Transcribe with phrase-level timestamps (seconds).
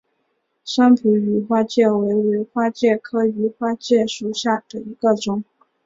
[0.65, 5.43] 三浦羽花介为尾花介科羽花介属下的一个种。